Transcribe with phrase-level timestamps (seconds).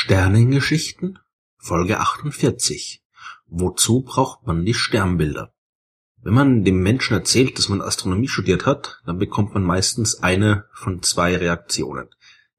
[0.00, 1.18] Sternengeschichten
[1.56, 3.02] Folge 48
[3.48, 5.52] Wozu braucht man die Sternbilder?
[6.22, 10.66] Wenn man dem Menschen erzählt, dass man Astronomie studiert hat, dann bekommt man meistens eine
[10.72, 12.10] von zwei Reaktionen.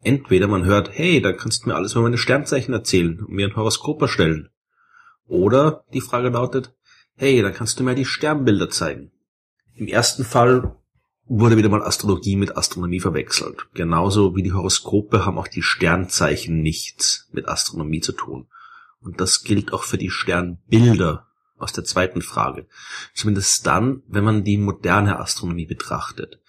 [0.01, 3.47] Entweder man hört, hey, da kannst du mir alles über meine Sternzeichen erzählen und mir
[3.47, 4.49] ein Horoskop erstellen.
[5.25, 6.75] Oder die Frage lautet,
[7.15, 9.13] hey, dann kannst du mir die Sternbilder zeigen.
[9.75, 10.75] Im ersten Fall
[11.29, 13.67] wurde wieder mal Astrologie mit Astronomie verwechselt.
[13.75, 18.47] Genauso wie die Horoskope haben auch die Sternzeichen nichts mit Astronomie zu tun.
[18.99, 22.67] Und das gilt auch für die Sternbilder aus der zweiten Frage.
[23.13, 26.41] Zumindest dann, wenn man die moderne Astronomie betrachtet.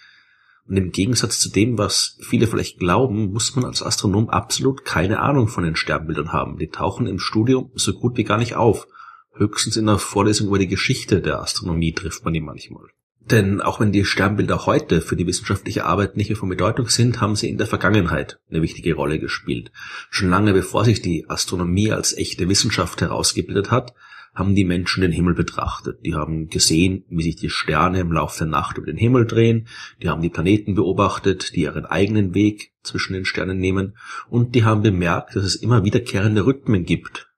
[0.66, 5.20] Und im Gegensatz zu dem, was viele vielleicht glauben, muss man als Astronom absolut keine
[5.20, 6.58] Ahnung von den Sternbildern haben.
[6.58, 8.86] Die tauchen im Studium so gut wie gar nicht auf.
[9.34, 12.88] Höchstens in der Vorlesung über die Geschichte der Astronomie trifft man die manchmal.
[13.30, 17.20] Denn auch wenn die Sternbilder heute für die wissenschaftliche Arbeit nicht mehr von Bedeutung sind,
[17.20, 19.70] haben sie in der Vergangenheit eine wichtige Rolle gespielt.
[20.10, 23.94] Schon lange bevor sich die Astronomie als echte Wissenschaft herausgebildet hat,
[24.34, 26.04] haben die Menschen den Himmel betrachtet.
[26.04, 29.68] Die haben gesehen, wie sich die Sterne im Laufe der Nacht über den Himmel drehen,
[30.02, 33.96] die haben die Planeten beobachtet, die ihren eigenen Weg zwischen den Sternen nehmen,
[34.28, 37.28] und die haben bemerkt, dass es immer wiederkehrende Rhythmen gibt.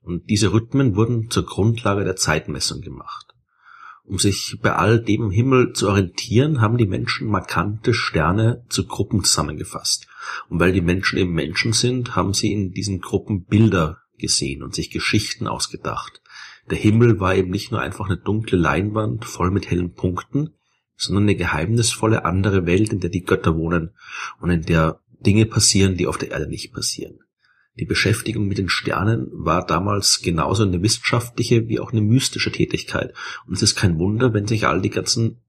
[0.00, 3.31] Und diese Rhythmen wurden zur Grundlage der Zeitmessung gemacht.
[4.04, 8.86] Um sich bei all dem im Himmel zu orientieren, haben die Menschen markante Sterne zu
[8.86, 10.08] Gruppen zusammengefasst.
[10.48, 14.74] Und weil die Menschen eben Menschen sind, haben sie in diesen Gruppen Bilder gesehen und
[14.74, 16.20] sich Geschichten ausgedacht.
[16.70, 20.54] Der Himmel war eben nicht nur einfach eine dunkle Leinwand voll mit hellen Punkten,
[20.96, 23.94] sondern eine geheimnisvolle andere Welt, in der die Götter wohnen
[24.40, 27.18] und in der Dinge passieren, die auf der Erde nicht passieren.
[27.74, 33.14] Die Beschäftigung mit den Sternen war damals genauso eine wissenschaftliche wie auch eine mystische Tätigkeit.
[33.46, 35.40] Und es ist kein Wunder, wenn sich all die ganzen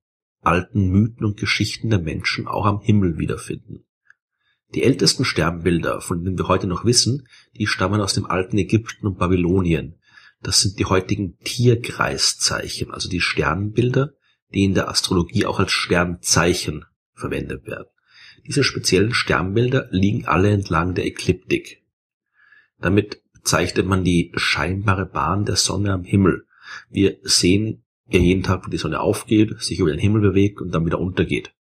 [0.42, 3.86] alten Mythen und Geschichten der Menschen auch am Himmel wiederfinden.
[4.74, 9.06] Die ältesten Sternbilder, von denen wir heute noch wissen, die stammen aus dem alten Ägypten
[9.06, 10.00] und Babylonien.
[10.42, 14.14] Das sind die heutigen Tierkreiszeichen, also die Sternbilder,
[14.54, 17.88] die in der Astrologie auch als Sternzeichen verwendet werden.
[18.48, 21.83] Diese speziellen Sternbilder liegen alle entlang der Ekliptik,
[22.84, 26.46] damit bezeichnet man die scheinbare Bahn der Sonne am Himmel.
[26.90, 30.72] Wir sehen ja jeden Tag, wie die Sonne aufgeht, sich über den Himmel bewegt und
[30.72, 31.54] dann wieder untergeht.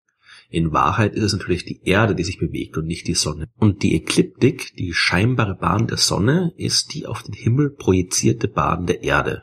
[0.48, 3.48] In Wahrheit ist es natürlich die Erde, die sich bewegt und nicht die Sonne.
[3.58, 8.86] Und die Ekliptik, die scheinbare Bahn der Sonne, ist die auf den Himmel projizierte Bahn
[8.86, 9.42] der Erde.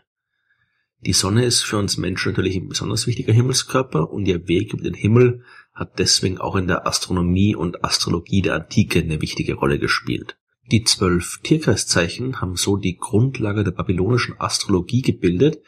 [1.00, 4.84] Die Sonne ist für uns Menschen natürlich ein besonders wichtiger Himmelskörper und ihr Weg über
[4.84, 9.80] den Himmel hat deswegen auch in der Astronomie und Astrologie der Antike eine wichtige Rolle
[9.80, 10.38] gespielt.
[10.70, 15.62] Die zwölf Tierkreiszeichen haben so die Grundlage der babylonischen Astrologie gebildet,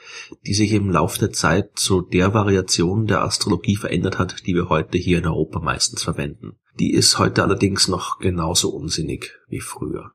[0.46, 4.68] die sich im Lauf der Zeit zu der Variation der Astrologie verändert hat, die wir
[4.68, 6.60] heute hier in Europa meistens verwenden.
[6.78, 10.12] Die ist heute allerdings noch genauso unsinnig wie früher.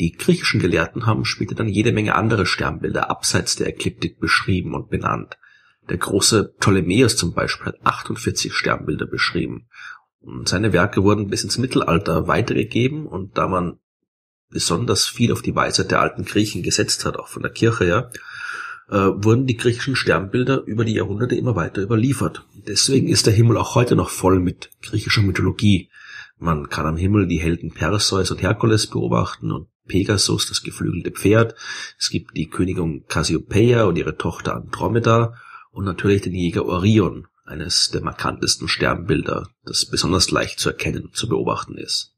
[0.00, 4.88] Die griechischen Gelehrten haben später dann jede Menge andere Sternbilder abseits der Ekliptik beschrieben und
[4.88, 5.36] benannt.
[5.90, 9.68] Der große Ptolemäus zum Beispiel hat 48 Sternbilder beschrieben
[10.44, 13.78] seine Werke wurden bis ins Mittelalter weitergegeben und da man
[14.50, 18.10] besonders viel auf die Weisheit der alten Griechen gesetzt hat, auch von der Kirche her,
[18.88, 22.44] äh, wurden die griechischen Sternbilder über die Jahrhunderte immer weiter überliefert.
[22.66, 25.90] Deswegen ist der Himmel auch heute noch voll mit griechischer Mythologie.
[26.38, 31.54] Man kann am Himmel die Helden Perseus und Herkules beobachten und Pegasus, das geflügelte Pferd.
[31.98, 35.34] Es gibt die Königin Cassiopeia und ihre Tochter Andromeda
[35.70, 41.16] und natürlich den Jäger Orion, eines der markantesten Sternbilder, das besonders leicht zu erkennen und
[41.16, 42.16] zu beobachten ist.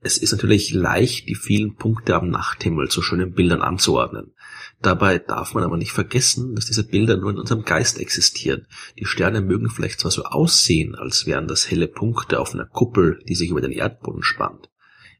[0.00, 4.34] Es ist natürlich leicht, die vielen Punkte am Nachthimmel zu schönen Bildern anzuordnen.
[4.82, 8.66] Dabei darf man aber nicht vergessen, dass diese Bilder nur in unserem Geist existieren.
[8.98, 13.18] Die Sterne mögen vielleicht zwar so aussehen, als wären das helle Punkte auf einer Kuppel,
[13.26, 14.68] die sich über den Erdboden spannt.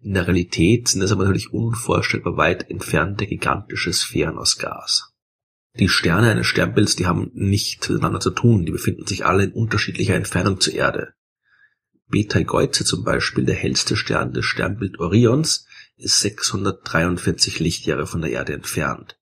[0.02, 5.13] In der Realität sind es aber natürlich unvorstellbar weit entfernte gigantische Sphären aus Gas.
[5.76, 9.52] Die Sterne eines Sternbilds, die haben nicht miteinander zu tun, die befinden sich alle in
[9.52, 11.14] unterschiedlicher Entfernung zur Erde.
[12.06, 15.66] Betelgeuse zum Beispiel, der hellste Stern des Sternbild Orions,
[15.96, 19.18] ist 643 Lichtjahre von der Erde entfernt.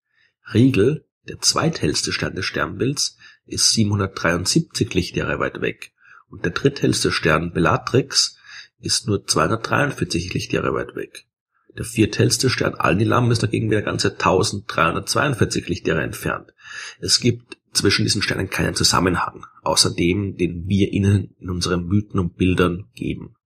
[0.53, 3.17] Rigel, der zweithellste Stern des Sternbilds,
[3.47, 5.93] ist 773 Lichtjahre weit weg.
[6.29, 8.37] Und der dritthellste Stern Bellatrix
[8.79, 11.27] ist nur 243 Lichtjahre weit weg.
[11.77, 16.53] Der vierthellste Stern Alnilam ist dagegen wieder ganze 1342 Lichtjahre entfernt.
[17.01, 22.21] Es gibt zwischen diesen Sternen keinen Zusammenhang, außer dem, den wir ihnen in unseren Mythen
[22.21, 23.37] und Bildern geben.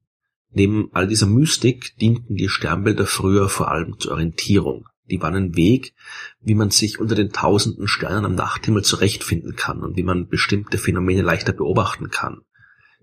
[0.50, 4.88] Neben all dieser Mystik dienten die Sternbilder früher vor allem zur Orientierung.
[5.08, 5.94] Die waren ein Weg,
[6.40, 10.78] wie man sich unter den tausenden Sternen am Nachthimmel zurechtfinden kann und wie man bestimmte
[10.78, 12.40] Phänomene leichter beobachten kann.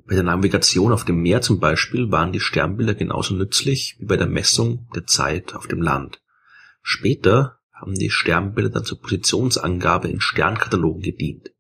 [0.06, 4.18] Bei der Navigation auf dem Meer zum Beispiel waren die Sternbilder genauso nützlich wie bei
[4.18, 6.22] der Messung der Zeit auf dem Land.
[6.82, 11.52] Später haben die Sternbilder dann zur Positionsangabe in Sternkatalogen gedient.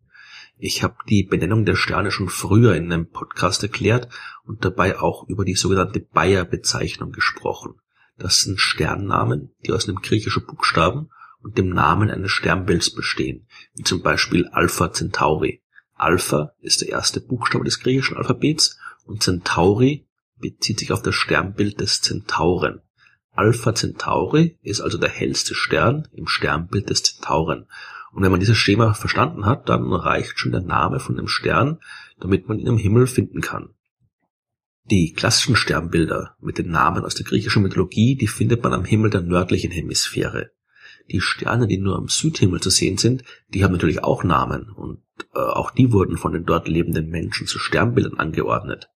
[0.57, 4.09] Ich habe die Benennung der Sterne schon früher in einem Podcast erklärt
[4.43, 7.75] und dabei auch über die sogenannte Bayer-Bezeichnung gesprochen.
[8.17, 11.09] Das sind Sternnamen, die aus einem griechischen Buchstaben
[11.41, 15.62] und dem Namen eines Sternbilds bestehen, wie zum Beispiel Alpha Centauri.
[15.95, 20.07] Alpha ist der erste Buchstabe des griechischen Alphabets und Centauri
[20.37, 22.81] bezieht sich auf das Sternbild des Zentauren.
[23.31, 27.67] Alpha Centauri ist also der hellste Stern im Sternbild des Zentauren.
[28.11, 31.79] Und wenn man dieses Schema verstanden hat, dann reicht schon der Name von dem Stern,
[32.19, 33.69] damit man ihn im Himmel finden kann.
[34.85, 39.09] Die klassischen Sternbilder mit den Namen aus der griechischen Mythologie, die findet man am Himmel
[39.09, 40.51] der nördlichen Hemisphäre.
[41.11, 45.01] Die Sterne, die nur am Südhimmel zu sehen sind, die haben natürlich auch Namen und
[45.33, 48.89] äh, auch die wurden von den dort lebenden Menschen zu Sternbildern angeordnet.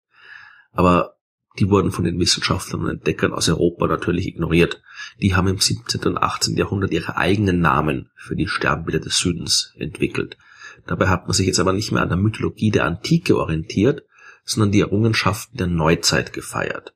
[0.72, 1.18] Aber
[1.60, 4.82] die wurden von den Wissenschaftlern und Entdeckern aus Europa natürlich ignoriert.
[5.20, 6.02] Die haben im 17.
[6.02, 6.56] und 18.
[6.56, 10.38] Jahrhundert ihre eigenen Namen für die Sternbilder des Südens entwickelt.
[10.86, 14.04] Dabei hat man sich jetzt aber nicht mehr an der Mythologie der Antike orientiert,
[14.44, 16.94] sondern die Errungenschaften der Neuzeit gefeiert.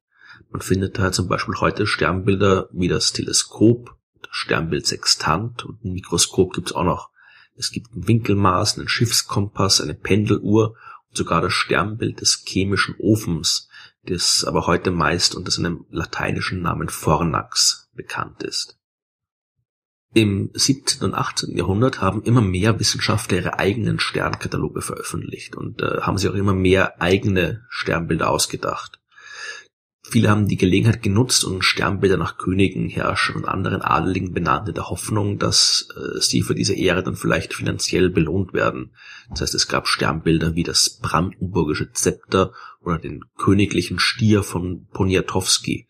[0.52, 3.98] Man findet daher zum Beispiel heute Sternbilder wie das Teleskop,
[4.32, 7.10] Sternbild Sextant und ein Mikroskop gibt's auch noch.
[7.56, 10.78] Es gibt ein Winkelmaß, einen Schiffskompass, eine Pendeluhr
[11.10, 13.68] und sogar das Sternbild des chemischen Ofens,
[14.04, 18.78] das aber heute meist unter seinem lateinischen Namen Fornax bekannt ist.
[20.14, 21.04] Im 17.
[21.04, 21.56] und 18.
[21.56, 26.54] Jahrhundert haben immer mehr Wissenschaftler ihre eigenen Sternkataloge veröffentlicht und äh, haben sich auch immer
[26.54, 29.01] mehr eigene Sternbilder ausgedacht.
[30.12, 34.76] Viele haben die Gelegenheit genutzt und Sternbilder nach Königen, Herrschern und anderen Adeligen benannt in
[34.76, 38.92] der Hoffnung, dass äh, sie für diese Ehre dann vielleicht finanziell belohnt werden.
[39.30, 45.88] Das heißt, es gab Sternbilder wie das brandenburgische Zepter oder den königlichen Stier von Poniatowski.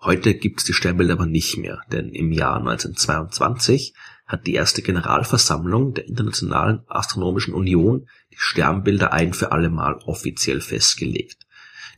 [0.00, 3.94] Heute gibt es die Sternbilder aber nicht mehr, denn im Jahr 1922
[4.26, 10.60] hat die erste Generalversammlung der Internationalen Astronomischen Union die Sternbilder ein für alle Mal offiziell
[10.60, 11.46] festgelegt.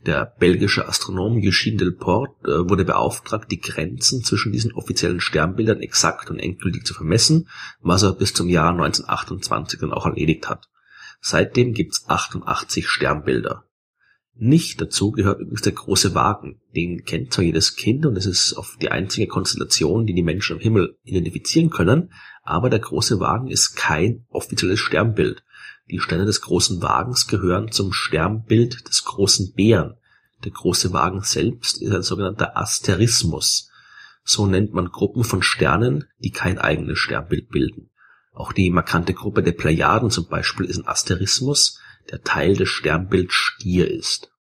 [0.05, 6.29] Der belgische Astronom Eugene Delporte äh, wurde beauftragt, die Grenzen zwischen diesen offiziellen Sternbildern exakt
[6.29, 7.47] und endgültig zu vermessen,
[7.79, 10.69] was er bis zum Jahr 1928 dann auch erledigt hat.
[11.21, 13.63] Seitdem gibt's 88 Sternbilder.
[14.35, 16.59] Nicht dazu gehört übrigens der große Wagen.
[16.75, 20.57] Den kennt zwar jedes Kind und es ist auf die einzige Konstellation, die die Menschen
[20.57, 22.11] am Himmel identifizieren können,
[22.41, 25.43] aber der große Wagen ist kein offizielles Sternbild.
[25.89, 29.95] Die Sterne des großen Wagens gehören zum Sternbild des großen Bären.
[30.43, 33.69] Der große Wagen selbst ist ein sogenannter Asterismus.
[34.23, 37.89] So nennt man Gruppen von Sternen, die kein eigenes Sternbild bilden.
[38.31, 43.33] Auch die markante Gruppe der Plejaden zum Beispiel ist ein Asterismus, der Teil des Sternbilds
[43.33, 44.32] Stier ist.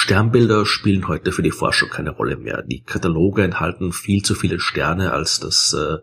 [0.00, 2.62] Sternbilder spielen heute für die Forschung keine Rolle mehr.
[2.62, 5.98] Die Kataloge enthalten viel zu viele Sterne, als dass äh,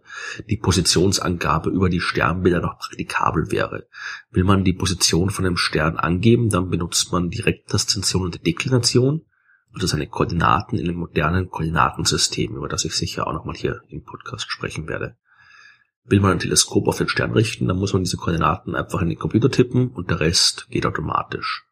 [0.49, 3.87] die Positionsangabe über die Sternbilder noch praktikabel wäre.
[4.31, 8.43] Will man die Position von einem Stern angeben, dann benutzt man die Rektaszension und die
[8.43, 9.21] Deklination,
[9.73, 14.03] also seine Koordinaten in dem modernen Koordinatensystem, über das ich sicher auch nochmal hier im
[14.03, 15.15] Podcast sprechen werde.
[16.03, 19.07] Will man ein Teleskop auf den Stern richten, dann muss man diese Koordinaten einfach in
[19.07, 21.64] den Computer tippen und der Rest geht automatisch.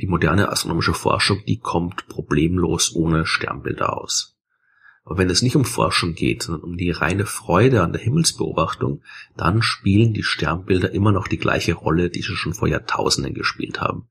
[0.00, 4.38] Die moderne astronomische Forschung, die kommt problemlos ohne Sternbilder aus.
[5.04, 9.02] Aber wenn es nicht um Forschung geht, sondern um die reine Freude an der Himmelsbeobachtung,
[9.36, 13.80] dann spielen die Sternbilder immer noch die gleiche Rolle, die sie schon vor Jahrtausenden gespielt
[13.80, 14.08] haben.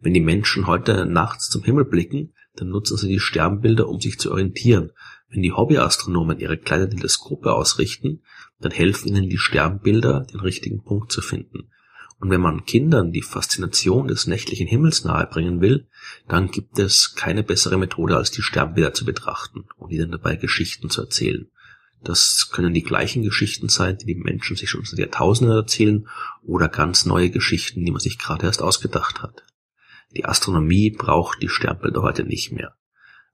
[0.00, 4.18] Wenn die Menschen heute nachts zum Himmel blicken, dann nutzen sie die Sternbilder, um sich
[4.18, 4.90] zu orientieren.
[5.28, 8.22] Wenn die Hobbyastronomen ihre kleinen Teleskope ausrichten,
[8.58, 11.70] dann helfen ihnen die Sternbilder, den richtigen Punkt zu finden.
[12.20, 15.88] Und wenn man Kindern die Faszination des nächtlichen Himmels nahebringen will,
[16.28, 20.90] dann gibt es keine bessere Methode, als die Sternbilder zu betrachten und ihnen dabei Geschichten
[20.90, 21.50] zu erzählen.
[22.02, 26.08] Das können die gleichen Geschichten sein, die die Menschen sich schon seit Jahrtausenden erzählen,
[26.42, 29.42] oder ganz neue Geschichten, die man sich gerade erst ausgedacht hat.
[30.14, 32.74] Die Astronomie braucht die Sternbilder heute nicht mehr.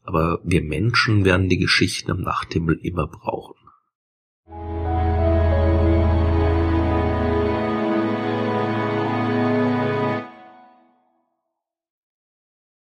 [0.03, 3.57] Aber wir Menschen werden die Geschichten am Nachthimmel immer brauchen.